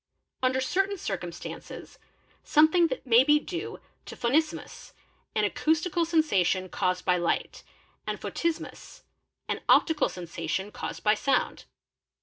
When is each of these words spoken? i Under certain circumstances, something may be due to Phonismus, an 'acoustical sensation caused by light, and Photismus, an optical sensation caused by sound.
i 0.41 0.47
Under 0.47 0.59
certain 0.61 0.97
circumstances, 0.97 1.99
something 2.43 2.89
may 3.05 3.23
be 3.23 3.37
due 3.37 3.79
to 4.07 4.15
Phonismus, 4.15 4.93
an 5.35 5.43
'acoustical 5.43 6.05
sensation 6.05 6.69
caused 6.69 7.05
by 7.05 7.17
light, 7.17 7.61
and 8.07 8.19
Photismus, 8.19 9.03
an 9.47 9.61
optical 9.69 10.09
sensation 10.09 10.71
caused 10.71 11.03
by 11.03 11.13
sound. 11.13 11.65